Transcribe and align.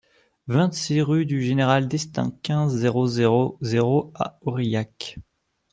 vingt-six 0.47 0.99
rue 1.03 1.27
du 1.27 1.43
Général 1.43 1.87
Destaing, 1.87 2.31
quinze, 2.41 2.73
zéro 2.75 3.05
zéro 3.05 3.59
zéro 3.61 4.11
à 4.15 4.39
Aurillac 4.41 5.19